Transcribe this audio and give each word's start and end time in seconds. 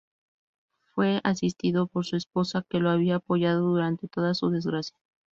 Fue 0.95 1.21
asistido 1.23 1.85
por 1.85 2.05
su 2.07 2.15
esposa, 2.15 2.65
que 2.67 2.79
lo 2.79 2.89
había 2.89 3.17
apoyado 3.17 3.67
durante 3.67 4.07
toda 4.07 4.33
su 4.33 4.49
desgracia. 4.49 4.97